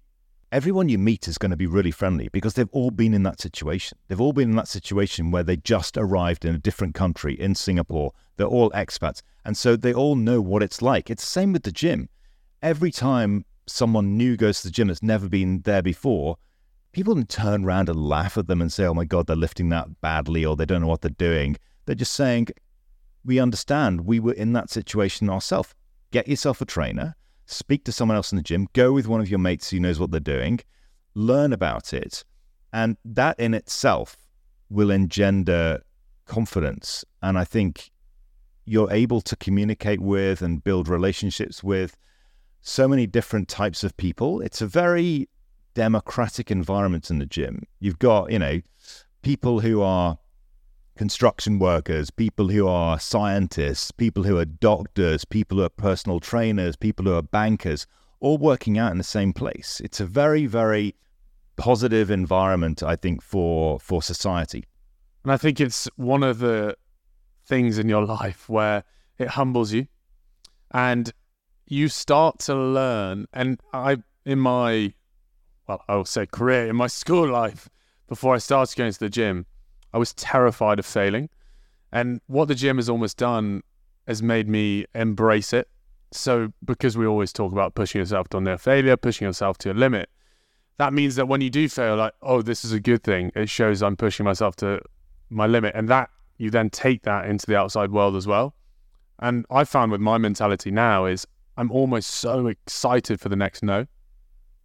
everyone 0.53 0.87
you 0.87 0.99
meet 0.99 1.27
is 1.27 1.39
going 1.39 1.49
to 1.49 1.57
be 1.57 1.65
really 1.65 1.89
friendly 1.89 2.29
because 2.31 2.53
they've 2.53 2.69
all 2.71 2.91
been 2.91 3.15
in 3.15 3.23
that 3.23 3.41
situation. 3.41 3.97
They've 4.07 4.21
all 4.21 4.33
been 4.33 4.51
in 4.51 4.55
that 4.55 4.67
situation 4.67 5.31
where 5.31 5.41
they 5.41 5.57
just 5.57 5.97
arrived 5.97 6.45
in 6.45 6.53
a 6.53 6.59
different 6.59 6.93
country 6.93 7.33
in 7.33 7.55
Singapore. 7.55 8.11
They're 8.37 8.45
all 8.45 8.69
expats. 8.69 9.23
And 9.45 9.57
so 9.57 9.75
they 9.75 9.95
all 9.95 10.15
know 10.15 10.39
what 10.39 10.61
it's 10.61 10.83
like. 10.83 11.09
It's 11.09 11.23
the 11.23 11.31
same 11.31 11.53
with 11.53 11.63
the 11.63 11.71
gym. 11.71 12.07
Every 12.61 12.91
time 12.91 13.45
someone 13.65 14.15
new 14.15 14.37
goes 14.37 14.61
to 14.61 14.67
the 14.67 14.71
gym 14.71 14.89
that's 14.89 15.01
never 15.01 15.27
been 15.27 15.61
there 15.61 15.81
before, 15.81 16.37
people 16.91 17.15
don't 17.15 17.27
turn 17.27 17.65
around 17.65 17.89
and 17.89 18.07
laugh 18.07 18.37
at 18.37 18.45
them 18.45 18.61
and 18.61 18.71
say, 18.71 18.85
oh 18.85 18.93
my 18.93 19.05
God, 19.05 19.25
they're 19.25 19.35
lifting 19.35 19.69
that 19.69 20.01
badly 20.01 20.45
or 20.45 20.55
they 20.55 20.67
don't 20.67 20.81
know 20.81 20.87
what 20.87 21.01
they're 21.01 21.09
doing. 21.09 21.57
They're 21.87 21.95
just 21.95 22.13
saying, 22.13 22.49
we 23.25 23.39
understand 23.39 24.01
we 24.01 24.19
were 24.19 24.33
in 24.33 24.53
that 24.53 24.69
situation 24.69 25.31
ourselves. 25.31 25.73
Get 26.11 26.27
yourself 26.27 26.61
a 26.61 26.65
trainer, 26.65 27.15
speak 27.45 27.83
to 27.85 27.91
someone 27.91 28.15
else 28.15 28.31
in 28.31 28.37
the 28.37 28.43
gym, 28.43 28.67
go 28.73 28.91
with 28.93 29.07
one 29.07 29.21
of 29.21 29.29
your 29.29 29.39
mates 29.39 29.69
who 29.69 29.79
knows 29.79 29.99
what 29.99 30.11
they're 30.11 30.19
doing, 30.19 30.59
learn 31.13 31.53
about 31.53 31.93
it. 31.93 32.23
And 32.71 32.97
that 33.05 33.39
in 33.39 33.53
itself 33.53 34.17
will 34.69 34.89
engender 34.89 35.83
confidence. 36.25 37.05
And 37.21 37.37
I 37.37 37.43
think 37.43 37.91
you're 38.65 38.91
able 38.91 39.21
to 39.21 39.35
communicate 39.35 39.99
with 39.99 40.41
and 40.41 40.63
build 40.63 40.87
relationships 40.87 41.63
with 41.63 41.97
so 42.61 42.87
many 42.87 43.05
different 43.05 43.49
types 43.49 43.83
of 43.83 43.95
people. 43.97 44.41
It's 44.41 44.61
a 44.61 44.67
very 44.67 45.27
democratic 45.73 46.49
environment 46.49 47.09
in 47.09 47.19
the 47.19 47.25
gym. 47.25 47.63
You've 47.79 47.99
got, 47.99 48.31
you 48.31 48.39
know, 48.39 48.61
people 49.21 49.59
who 49.59 49.81
are 49.81 50.17
construction 50.95 51.59
workers, 51.59 52.11
people 52.11 52.49
who 52.49 52.67
are 52.67 52.99
scientists, 52.99 53.91
people 53.91 54.23
who 54.23 54.37
are 54.37 54.45
doctors, 54.45 55.25
people 55.25 55.57
who 55.57 55.63
are 55.63 55.69
personal 55.69 56.19
trainers, 56.19 56.75
people 56.75 57.05
who 57.05 57.13
are 57.13 57.21
bankers, 57.21 57.87
all 58.19 58.37
working 58.37 58.77
out 58.77 58.91
in 58.91 58.97
the 58.97 59.03
same 59.03 59.33
place. 59.33 59.81
It's 59.83 59.99
a 59.99 60.05
very, 60.05 60.45
very 60.45 60.95
positive 61.55 62.09
environment, 62.09 62.83
I 62.83 62.95
think, 62.95 63.21
for 63.21 63.79
for 63.79 64.01
society. 64.01 64.65
And 65.23 65.31
I 65.31 65.37
think 65.37 65.59
it's 65.59 65.87
one 65.95 66.23
of 66.23 66.39
the 66.39 66.75
things 67.45 67.77
in 67.77 67.89
your 67.89 68.05
life 68.19 68.49
where 68.49 68.83
it 69.17 69.29
humbles 69.29 69.71
you 69.73 69.87
and 70.71 71.11
you 71.67 71.87
start 71.87 72.39
to 72.39 72.55
learn 72.55 73.27
and 73.33 73.59
I 73.73 73.97
in 74.25 74.39
my 74.39 74.93
well, 75.67 75.83
I 75.87 75.95
will 75.95 76.05
say 76.05 76.25
career, 76.25 76.67
in 76.67 76.75
my 76.75 76.87
school 77.01 77.27
life, 77.27 77.69
before 78.07 78.35
I 78.35 78.37
started 78.37 78.75
going 78.77 78.91
to 78.91 78.99
the 78.99 79.09
gym, 79.09 79.45
I 79.93 79.97
was 79.97 80.13
terrified 80.13 80.79
of 80.79 80.85
failing. 80.85 81.29
And 81.91 82.21
what 82.27 82.47
the 82.47 82.55
gym 82.55 82.77
has 82.77 82.89
almost 82.89 83.17
done 83.17 83.61
has 84.07 84.23
made 84.23 84.47
me 84.47 84.85
embrace 84.95 85.53
it. 85.53 85.69
So, 86.11 86.51
because 86.63 86.97
we 86.97 87.05
always 87.05 87.33
talk 87.33 87.51
about 87.51 87.75
pushing 87.75 87.99
yourself 87.99 88.29
to 88.29 88.41
near 88.41 88.57
failure, 88.57 88.97
pushing 88.97 89.25
yourself 89.25 89.57
to 89.59 89.71
a 89.71 89.73
limit, 89.73 90.09
that 90.77 90.93
means 90.93 91.15
that 91.15 91.27
when 91.27 91.41
you 91.41 91.49
do 91.49 91.67
fail, 91.69 91.95
like, 91.95 92.13
oh, 92.21 92.41
this 92.41 92.65
is 92.65 92.71
a 92.71 92.79
good 92.79 93.03
thing. 93.03 93.31
It 93.35 93.49
shows 93.49 93.81
I'm 93.81 93.95
pushing 93.95 94.23
myself 94.23 94.55
to 94.57 94.79
my 95.29 95.47
limit. 95.47 95.73
And 95.75 95.89
that 95.89 96.09
you 96.37 96.49
then 96.49 96.69
take 96.69 97.03
that 97.03 97.25
into 97.27 97.45
the 97.45 97.55
outside 97.55 97.91
world 97.91 98.15
as 98.15 98.27
well. 98.27 98.55
And 99.19 99.45
I 99.49 99.63
found 99.63 99.91
with 99.91 100.01
my 100.01 100.17
mentality 100.17 100.71
now 100.71 101.05
is 101.05 101.25
I'm 101.57 101.71
almost 101.71 102.09
so 102.09 102.47
excited 102.47 103.19
for 103.19 103.29
the 103.29 103.35
next 103.35 103.63
no 103.63 103.85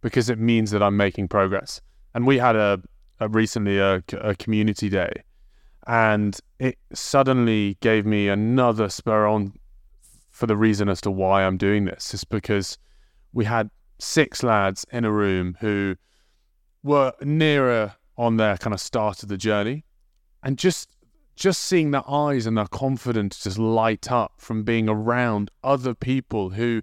because 0.01 0.29
it 0.29 0.39
means 0.39 0.71
that 0.71 0.81
I'm 0.81 0.97
making 0.97 1.27
progress. 1.27 1.81
And 2.13 2.25
we 2.25 2.37
had 2.37 2.55
a, 2.55 2.81
a 3.19 3.27
recently 3.27 3.79
a, 3.79 4.03
a 4.21 4.35
community 4.35 4.89
day, 4.89 5.11
and 5.87 6.39
it 6.59 6.77
suddenly 6.93 7.77
gave 7.81 8.05
me 8.05 8.27
another 8.27 8.89
spur 8.89 9.25
on 9.27 9.53
for 10.29 10.47
the 10.47 10.57
reason 10.57 10.89
as 10.89 11.01
to 11.01 11.11
why 11.11 11.43
I'm 11.43 11.57
doing 11.57 11.85
this. 11.85 12.13
Is 12.13 12.23
because 12.23 12.77
we 13.33 13.45
had 13.45 13.69
six 13.99 14.43
lads 14.43 14.85
in 14.91 15.05
a 15.05 15.11
room 15.11 15.57
who 15.59 15.95
were 16.83 17.13
nearer 17.21 17.93
on 18.17 18.37
their 18.37 18.57
kind 18.57 18.73
of 18.73 18.79
start 18.79 19.23
of 19.23 19.29
the 19.29 19.37
journey, 19.37 19.85
and 20.43 20.57
just 20.57 20.89
just 21.35 21.61
seeing 21.61 21.91
their 21.91 22.09
eyes 22.09 22.45
and 22.45 22.57
their 22.57 22.67
confidence 22.67 23.43
just 23.43 23.57
light 23.57 24.11
up 24.11 24.33
from 24.37 24.63
being 24.63 24.89
around 24.89 25.49
other 25.63 25.93
people 25.93 26.49
who 26.49 26.81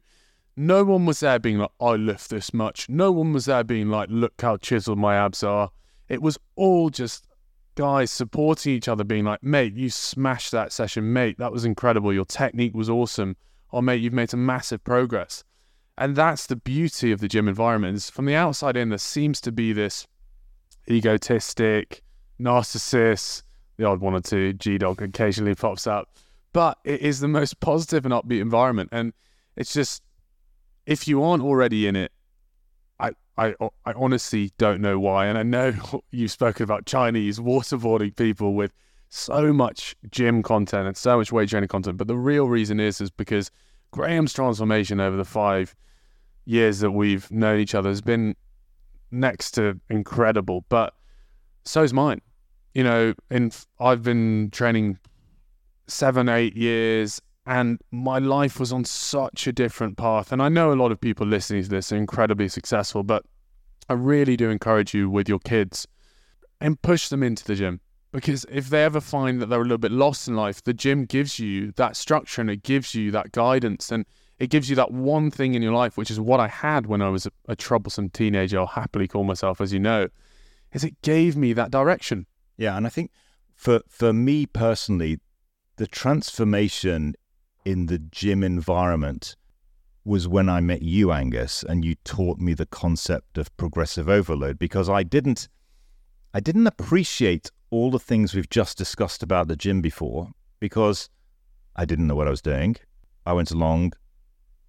no 0.56 0.82
one 0.82 1.04
was 1.04 1.20
there 1.20 1.38
being 1.38 1.58
like, 1.58 1.70
I 1.78 1.96
lift 1.96 2.30
this 2.30 2.54
much. 2.54 2.88
No 2.88 3.12
one 3.12 3.34
was 3.34 3.44
there 3.44 3.62
being 3.62 3.90
like, 3.90 4.08
look 4.10 4.40
how 4.40 4.56
chiseled 4.56 4.98
my 4.98 5.14
abs 5.14 5.42
are. 5.42 5.70
It 6.08 6.22
was 6.22 6.38
all 6.54 6.90
just 6.90 7.26
guys 7.74 8.10
supporting 8.10 8.72
each 8.72 8.88
other, 8.88 9.04
being 9.04 9.24
like, 9.24 9.42
mate, 9.42 9.74
you 9.74 9.90
smashed 9.90 10.52
that 10.52 10.72
session. 10.72 11.12
Mate, 11.12 11.38
that 11.38 11.52
was 11.52 11.64
incredible. 11.64 12.12
Your 12.12 12.24
technique 12.24 12.74
was 12.74 12.88
awesome. 12.88 13.36
Oh, 13.72 13.82
mate, 13.82 14.00
you've 14.00 14.12
made 14.12 14.30
some 14.30 14.44
massive 14.46 14.82
progress. 14.84 15.44
And 15.98 16.16
that's 16.16 16.46
the 16.46 16.56
beauty 16.56 17.12
of 17.12 17.20
the 17.20 17.28
gym 17.28 17.48
environment. 17.48 18.02
From 18.12 18.26
the 18.26 18.34
outside 18.34 18.76
in, 18.76 18.90
there 18.90 18.98
seems 18.98 19.40
to 19.42 19.52
be 19.52 19.72
this 19.72 20.06
egotistic, 20.90 22.02
narcissist, 22.40 23.42
the 23.76 23.84
odd 23.84 24.00
one 24.00 24.14
or 24.14 24.20
two, 24.20 24.52
G 24.54 24.78
Dog 24.78 25.02
occasionally 25.02 25.54
pops 25.54 25.86
up. 25.86 26.08
But 26.52 26.78
it 26.84 27.00
is 27.00 27.20
the 27.20 27.28
most 27.28 27.60
positive 27.60 28.04
and 28.06 28.14
upbeat 28.14 28.40
environment. 28.40 28.90
And 28.92 29.12
it's 29.56 29.72
just 29.72 30.02
if 30.86 31.08
you 31.08 31.22
aren't 31.22 31.42
already 31.42 31.86
in 31.86 31.96
it, 31.96 32.12
I, 32.98 33.12
I, 33.36 33.54
I 33.84 33.92
honestly 33.94 34.52
don't 34.58 34.80
know 34.80 34.98
why. 34.98 35.26
And 35.26 35.38
I 35.38 35.42
know 35.42 36.02
you've 36.10 36.30
spoken 36.30 36.64
about 36.64 36.86
Chinese 36.86 37.38
waterboarding 37.38 38.16
people 38.16 38.54
with 38.54 38.72
so 39.08 39.52
much 39.52 39.94
gym 40.10 40.42
content 40.42 40.86
and 40.86 40.96
so 40.96 41.18
much 41.18 41.32
weight 41.32 41.48
training 41.48 41.68
content. 41.68 41.96
But 41.96 42.08
the 42.08 42.16
real 42.16 42.48
reason 42.48 42.80
is, 42.80 43.00
is 43.00 43.10
because 43.10 43.50
Graham's 43.90 44.32
transformation 44.32 45.00
over 45.00 45.16
the 45.16 45.24
five 45.24 45.74
years 46.44 46.80
that 46.80 46.90
we've 46.90 47.30
known 47.30 47.60
each 47.60 47.74
other 47.74 47.88
has 47.88 48.00
been 48.00 48.36
next 49.10 49.52
to 49.52 49.80
incredible. 49.90 50.64
But 50.68 50.94
so's 51.64 51.92
mine. 51.92 52.20
You 52.74 52.84
know, 52.84 53.14
in 53.30 53.52
I've 53.80 54.02
been 54.02 54.50
training 54.50 54.98
seven, 55.86 56.28
eight 56.28 56.56
years, 56.56 57.22
and 57.46 57.80
my 57.92 58.18
life 58.18 58.58
was 58.58 58.72
on 58.72 58.84
such 58.84 59.46
a 59.46 59.52
different 59.52 59.96
path. 59.96 60.32
And 60.32 60.42
I 60.42 60.48
know 60.48 60.72
a 60.72 60.74
lot 60.74 60.90
of 60.90 61.00
people 61.00 61.26
listening 61.26 61.62
to 61.62 61.68
this 61.68 61.92
are 61.92 61.96
incredibly 61.96 62.48
successful, 62.48 63.04
but 63.04 63.24
I 63.88 63.92
really 63.92 64.36
do 64.36 64.50
encourage 64.50 64.92
you 64.92 65.08
with 65.08 65.28
your 65.28 65.38
kids 65.38 65.86
and 66.60 66.80
push 66.82 67.08
them 67.08 67.22
into 67.22 67.44
the 67.44 67.54
gym. 67.54 67.80
Because 68.10 68.46
if 68.50 68.68
they 68.68 68.82
ever 68.82 69.00
find 69.00 69.40
that 69.40 69.46
they're 69.46 69.60
a 69.60 69.64
little 69.64 69.78
bit 69.78 69.92
lost 69.92 70.26
in 70.26 70.34
life, 70.34 70.62
the 70.62 70.74
gym 70.74 71.04
gives 71.04 71.38
you 71.38 71.70
that 71.72 71.96
structure 71.96 72.40
and 72.40 72.50
it 72.50 72.64
gives 72.64 72.94
you 72.94 73.12
that 73.12 73.30
guidance 73.30 73.92
and 73.92 74.06
it 74.38 74.50
gives 74.50 74.68
you 74.68 74.76
that 74.76 74.90
one 74.90 75.30
thing 75.30 75.54
in 75.54 75.62
your 75.62 75.72
life, 75.72 75.96
which 75.96 76.10
is 76.10 76.18
what 76.18 76.40
I 76.40 76.48
had 76.48 76.86
when 76.86 77.00
I 77.00 77.10
was 77.10 77.26
a, 77.26 77.30
a 77.48 77.54
troublesome 77.54 78.10
teenager. 78.10 78.58
I'll 78.58 78.66
happily 78.66 79.06
call 79.06 79.24
myself, 79.24 79.60
as 79.60 79.72
you 79.72 79.78
know, 79.78 80.08
is 80.72 80.82
it 80.82 81.00
gave 81.02 81.36
me 81.36 81.52
that 81.52 81.70
direction. 81.70 82.26
Yeah, 82.56 82.76
and 82.76 82.86
I 82.86 82.90
think 82.90 83.10
for 83.54 83.80
for 83.88 84.12
me 84.12 84.46
personally, 84.46 85.20
the 85.76 85.86
transformation 85.86 87.14
in 87.66 87.86
the 87.86 87.98
gym 87.98 88.44
environment 88.44 89.34
was 90.04 90.28
when 90.28 90.48
I 90.48 90.60
met 90.60 90.82
you, 90.82 91.10
Angus, 91.10 91.64
and 91.64 91.84
you 91.84 91.96
taught 92.04 92.38
me 92.38 92.54
the 92.54 92.64
concept 92.64 93.36
of 93.36 93.54
progressive 93.56 94.08
overload 94.08 94.56
because 94.56 94.88
I 94.88 95.02
didn't 95.02 95.48
I 96.32 96.38
didn't 96.40 96.68
appreciate 96.68 97.50
all 97.70 97.90
the 97.90 97.98
things 97.98 98.34
we've 98.34 98.48
just 98.48 98.78
discussed 98.78 99.22
about 99.22 99.48
the 99.48 99.56
gym 99.56 99.80
before 99.80 100.30
because 100.60 101.10
I 101.74 101.84
didn't 101.84 102.06
know 102.06 102.14
what 102.14 102.28
I 102.28 102.30
was 102.30 102.42
doing. 102.42 102.76
I 103.24 103.32
went 103.32 103.50
along 103.50 103.94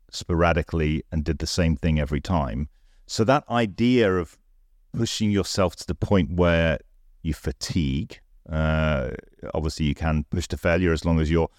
sporadically 0.10 1.04
and 1.12 1.24
did 1.24 1.38
the 1.38 1.48
same 1.48 1.76
thing 1.76 2.00
every 2.00 2.22
time. 2.22 2.70
So 3.06 3.24
that 3.26 3.44
idea 3.50 4.12
of 4.16 4.38
pushing 4.92 5.30
yourself 5.30 5.76
to 5.76 5.88
the 5.88 5.94
point 5.94 6.32
where 6.32 6.80
you 7.22 7.36
fatigue, 7.36 8.20
uh, 8.50 9.12
obviously 9.54 9.86
you 9.86 9.94
can 9.94 10.24
push 10.32 10.48
to 10.48 10.58
failure 10.58 10.94
as 10.94 11.06
long 11.06 11.20
as 11.20 11.30
you're 11.30 11.50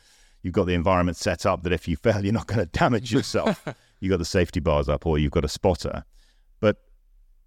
you've 0.42 0.54
got 0.54 0.64
the 0.64 0.74
environment 0.74 1.16
set 1.16 1.46
up 1.46 1.62
that 1.62 1.72
if 1.72 1.88
you 1.88 1.96
fail, 1.96 2.24
you're 2.24 2.32
not 2.32 2.46
going 2.46 2.60
to 2.60 2.66
damage 2.66 3.12
yourself. 3.12 3.64
you've 4.00 4.10
got 4.10 4.18
the 4.18 4.24
safety 4.24 4.60
bars 4.60 4.88
up 4.88 5.06
or 5.06 5.18
you've 5.18 5.32
got 5.32 5.44
a 5.44 5.48
spotter. 5.48 6.04
But 6.60 6.76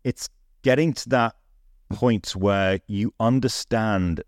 it's 0.03 0.29
getting 0.62 0.93
to 0.93 1.10
that 1.10 1.36
point 1.89 2.36
where 2.36 2.79
you 2.88 3.13
understand 3.19 4.24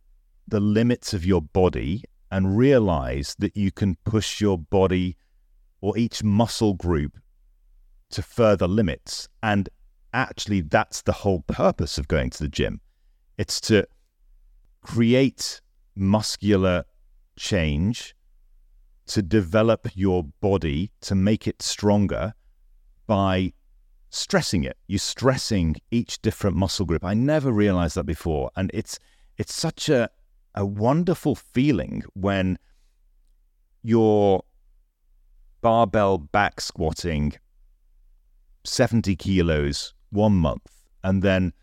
the 0.48 0.60
limits 0.60 1.13
of 1.13 1.25
your 1.25 1.41
body 1.41 2.03
and 2.32 2.58
realize 2.58 3.36
that 3.39 3.55
you 3.55 3.72
can 3.72 3.96
push 4.05 4.41
your 4.41 4.58
body 4.58 5.15
or 5.82 5.98
each 5.98 6.24
muscle 6.24 6.74
group 6.74 7.17
to 8.10 8.22
further 8.22 8.67
limits. 8.67 9.27
And 9.41 9.70
actually, 10.13 10.62
that's 10.62 11.01
the 11.01 11.12
whole 11.12 11.41
purpose 11.41 11.98
of 11.98 12.08
going 12.08 12.29
to 12.32 12.43
the 12.43 12.50
gym. 12.50 12.82
It's 13.38 13.60
to 13.62 13.88
create 14.82 15.62
muscular 15.96 16.86
change 17.38 18.15
to 19.08 19.22
develop 19.22 19.88
your 19.96 20.24
body 20.42 20.92
to 21.02 21.16
make 21.16 21.48
it 21.48 21.62
stronger 21.62 22.34
by 23.08 23.54
stressing 24.10 24.64
it. 24.64 24.78
You're 24.88 25.00
stressing 25.00 25.76
each 25.92 26.22
different 26.22 26.56
muscle 26.56 26.86
group. 26.86 27.04
I 27.04 27.14
never 27.14 27.52
realized 27.52 27.96
that 27.96 28.06
before. 28.06 28.52
And 28.56 28.72
it's 28.74 29.00
it's 29.38 29.54
such 29.54 29.90
a 29.90 30.10
a 30.56 30.66
wonderful 30.66 31.36
feeling 31.36 32.04
when 32.14 32.58
you're 33.82 34.44
barbell 35.62 36.18
back 36.18 36.62
squatting 36.62 37.34
70 38.64 39.16
kilos 39.16 39.94
one 40.12 40.34
month, 40.34 40.84
and 41.04 41.24
then 41.24 41.54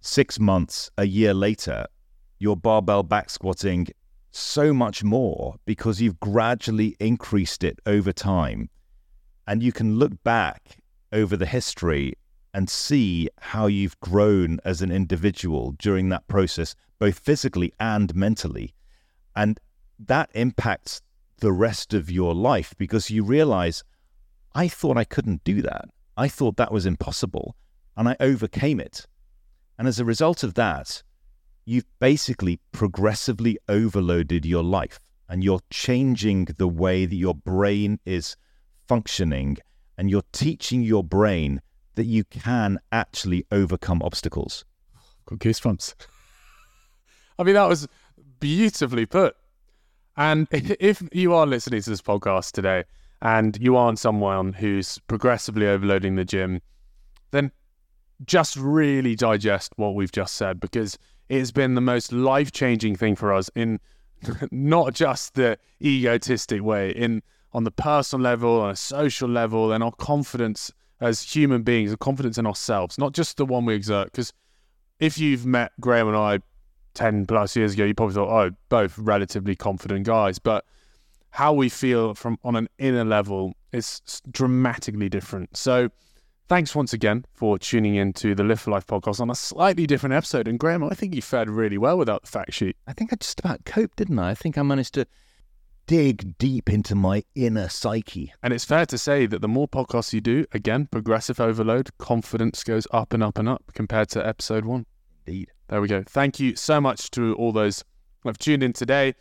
six 0.00 0.38
months, 0.38 0.90
a 0.98 1.06
year 1.06 1.32
later, 1.32 1.86
you're 2.38 2.56
barbell 2.56 3.02
back 3.02 3.30
squatting 3.30 3.88
so 4.36 4.72
much 4.72 5.04
more 5.04 5.56
because 5.64 6.00
you've 6.00 6.20
gradually 6.20 6.96
increased 6.98 7.64
it 7.64 7.78
over 7.86 8.12
time. 8.12 8.68
And 9.46 9.62
you 9.62 9.72
can 9.72 9.98
look 9.98 10.22
back 10.24 10.78
over 11.12 11.36
the 11.36 11.46
history 11.46 12.14
and 12.52 12.70
see 12.70 13.28
how 13.40 13.66
you've 13.66 13.98
grown 14.00 14.60
as 14.64 14.80
an 14.80 14.90
individual 14.90 15.72
during 15.78 16.08
that 16.08 16.26
process, 16.28 16.74
both 16.98 17.18
physically 17.18 17.72
and 17.80 18.14
mentally. 18.14 18.74
And 19.34 19.58
that 19.98 20.30
impacts 20.34 21.02
the 21.38 21.52
rest 21.52 21.92
of 21.94 22.10
your 22.10 22.34
life 22.34 22.74
because 22.78 23.10
you 23.10 23.24
realize, 23.24 23.82
I 24.54 24.68
thought 24.68 24.96
I 24.96 25.04
couldn't 25.04 25.44
do 25.44 25.62
that. 25.62 25.86
I 26.16 26.28
thought 26.28 26.56
that 26.56 26.72
was 26.72 26.86
impossible. 26.86 27.56
And 27.96 28.08
I 28.08 28.16
overcame 28.20 28.80
it. 28.80 29.06
And 29.78 29.88
as 29.88 29.98
a 29.98 30.04
result 30.04 30.42
of 30.42 30.54
that, 30.54 31.02
you've 31.64 31.86
basically 31.98 32.60
progressively 32.72 33.58
overloaded 33.68 34.44
your 34.44 34.62
life 34.62 34.98
and 35.28 35.42
you're 35.42 35.60
changing 35.70 36.46
the 36.58 36.68
way 36.68 37.06
that 37.06 37.16
your 37.16 37.34
brain 37.34 37.98
is 38.04 38.36
functioning 38.86 39.56
and 39.96 40.10
you're 40.10 40.24
teaching 40.32 40.82
your 40.82 41.02
brain 41.02 41.60
that 41.94 42.04
you 42.04 42.24
can 42.24 42.78
actually 42.92 43.46
overcome 43.50 44.02
obstacles. 44.02 44.64
Got 45.26 45.38
goosebumps. 45.38 45.94
I 47.38 47.42
mean, 47.42 47.54
that 47.54 47.68
was 47.68 47.88
beautifully 48.40 49.06
put. 49.06 49.36
And 50.16 50.46
if 50.52 51.02
you 51.12 51.34
are 51.34 51.46
listening 51.46 51.82
to 51.82 51.90
this 51.90 52.02
podcast 52.02 52.52
today 52.52 52.84
and 53.22 53.56
you 53.60 53.76
aren't 53.76 53.98
someone 53.98 54.52
who's 54.52 54.98
progressively 55.08 55.66
overloading 55.66 56.14
the 56.14 56.24
gym, 56.24 56.60
then 57.30 57.50
just 58.24 58.56
really 58.56 59.16
digest 59.16 59.72
what 59.76 59.94
we've 59.94 60.12
just 60.12 60.34
said 60.34 60.60
because 60.60 60.98
it's 61.28 61.50
been 61.50 61.74
the 61.74 61.80
most 61.80 62.12
life 62.12 62.52
changing 62.52 62.96
thing 62.96 63.16
for 63.16 63.32
us 63.32 63.50
in 63.54 63.80
not 64.50 64.94
just 64.94 65.34
the 65.34 65.58
egotistic 65.82 66.62
way, 66.62 66.90
in 66.90 67.22
on 67.52 67.64
the 67.64 67.70
personal 67.70 68.22
level, 68.22 68.60
on 68.60 68.70
a 68.70 68.76
social 68.76 69.28
level, 69.28 69.72
and 69.72 69.82
our 69.84 69.92
confidence 69.92 70.72
as 71.00 71.22
human 71.22 71.62
beings, 71.62 71.92
a 71.92 71.96
confidence 71.96 72.38
in 72.38 72.46
ourselves, 72.46 72.98
not 72.98 73.12
just 73.12 73.36
the 73.36 73.44
one 73.44 73.64
we 73.64 73.74
exert. 73.74 74.10
Because 74.10 74.32
if 74.98 75.18
you've 75.18 75.46
met 75.46 75.72
Graham 75.80 76.08
and 76.08 76.16
I 76.16 76.40
10 76.94 77.26
plus 77.26 77.54
years 77.56 77.74
ago, 77.74 77.84
you 77.84 77.94
probably 77.94 78.14
thought, 78.14 78.30
oh, 78.30 78.50
both 78.68 78.98
relatively 78.98 79.54
confident 79.54 80.04
guys. 80.04 80.38
But 80.38 80.64
how 81.30 81.52
we 81.52 81.68
feel 81.68 82.14
from 82.14 82.38
on 82.44 82.56
an 82.56 82.68
inner 82.78 83.04
level 83.04 83.54
is 83.72 84.00
dramatically 84.30 85.08
different. 85.08 85.56
So 85.56 85.90
thanks 86.48 86.74
once 86.74 86.92
again 86.92 87.24
for 87.32 87.58
tuning 87.58 87.94
in 87.94 88.12
to 88.14 88.34
the 88.34 88.44
Lift 88.44 88.64
for 88.64 88.70
Life 88.70 88.86
podcast 88.86 89.20
on 89.20 89.30
a 89.30 89.34
slightly 89.34 89.86
different 89.86 90.14
episode. 90.14 90.48
And 90.48 90.58
Graham, 90.58 90.84
I 90.84 90.94
think 90.94 91.14
you 91.14 91.22
fared 91.22 91.48
really 91.48 91.78
well 91.78 91.96
without 91.96 92.22
the 92.22 92.28
fact 92.28 92.52
sheet. 92.52 92.76
I 92.86 92.92
think 92.92 93.12
I 93.12 93.16
just 93.16 93.40
about 93.40 93.64
coped, 93.64 93.96
didn't 93.96 94.18
I? 94.18 94.30
I 94.30 94.34
think 94.34 94.58
I 94.58 94.62
managed 94.62 94.94
to 94.94 95.06
dig 95.86 96.36
deep 96.38 96.70
into 96.70 96.94
my 96.94 97.22
inner 97.34 97.68
psyche. 97.68 98.32
And 98.42 98.52
it's 98.52 98.64
fair 98.64 98.86
to 98.86 98.98
say 98.98 99.26
that 99.26 99.40
the 99.40 99.48
more 99.48 99.68
podcasts 99.68 100.12
you 100.12 100.20
do, 100.20 100.46
again, 100.52 100.86
progressive 100.90 101.40
overload, 101.40 101.96
confidence 101.98 102.64
goes 102.64 102.86
up 102.90 103.12
and 103.12 103.22
up 103.22 103.38
and 103.38 103.48
up 103.48 103.62
compared 103.74 104.08
to 104.10 104.26
episode 104.26 104.64
one. 104.64 104.86
Indeed. 105.26 105.50
There 105.68 105.80
we 105.80 105.88
go. 105.88 106.02
Thank 106.06 106.40
you 106.40 106.56
so 106.56 106.80
much 106.80 107.10
to 107.12 107.34
all 107.34 107.52
those 107.52 107.84
who 108.22 108.28
have 108.28 108.38
tuned 108.38 108.62
in 108.62 108.72
today. 108.72 109.14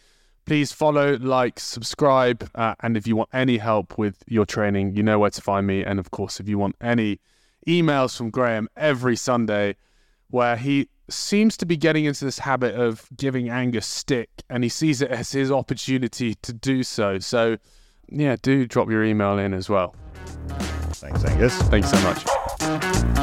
Please 0.46 0.74
follow, 0.74 1.16
like, 1.18 1.58
subscribe, 1.60 2.50
uh, 2.54 2.76
and 2.82 2.98
if 2.98 3.08
you 3.08 3.16
want 3.16 3.30
any 3.32 3.58
help 3.58 3.98
with 3.98 4.24
your 4.28 4.46
training, 4.46 4.96
you 4.96 5.02
know 5.02 5.18
where 5.18 5.30
to 5.30 5.42
find 5.42 5.66
me. 5.66 5.84
And 5.84 6.00
of 6.00 6.12
course, 6.12 6.40
if 6.40 6.50
you 6.50 6.58
want 6.58 6.76
any 6.82 7.20
emails 7.66 8.18
from 8.18 8.30
Graham 8.30 8.68
every 8.76 9.16
Sunday, 9.16 9.76
where 10.30 10.58
he 10.58 10.90
seems 11.10 11.56
to 11.58 11.66
be 11.66 11.78
getting 11.78 12.06
into 12.06 12.26
this 12.26 12.40
habit 12.40 12.76
of 12.76 13.08
giving 13.16 13.50
Angus 13.50 13.86
stick, 13.86 14.30
and 14.50 14.64
he 14.64 14.70
sees 14.70 15.02
it 15.02 15.12
as 15.12 15.32
his 15.32 15.50
opportunity 15.50 16.36
to 16.36 16.52
do 16.52 16.84
so. 16.84 17.20
So, 17.20 17.58
yeah, 18.10 18.36
do 18.42 18.66
drop 18.66 18.90
your 18.90 19.04
email 19.04 19.38
in 19.38 19.54
as 19.54 19.70
well. 19.70 19.96
Thanks, 20.94 21.24
Angus. 21.24 21.58
Thanks 21.64 21.90
so 21.90 22.00
much. 22.02 23.23